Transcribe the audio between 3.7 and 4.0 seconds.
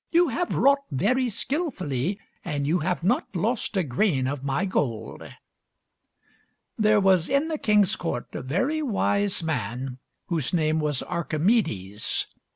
a